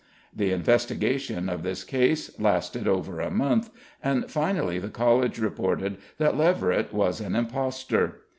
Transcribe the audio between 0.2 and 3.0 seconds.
The investigation of this case lasted